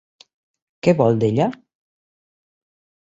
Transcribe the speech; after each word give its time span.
Què 0.87 0.95
vol, 1.03 1.21
d'ella? 1.25 1.49